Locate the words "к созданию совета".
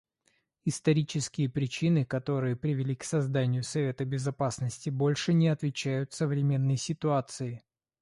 2.95-4.03